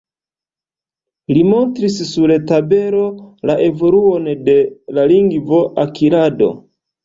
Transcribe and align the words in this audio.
Li 1.37 1.43
montris 1.49 1.99
sur 2.13 2.33
tabelo 2.53 3.03
la 3.51 3.59
evoluon 3.69 4.33
de 4.51 4.59
la 4.99 5.07
lingvo 5.15 5.65
akirado. 5.89 6.53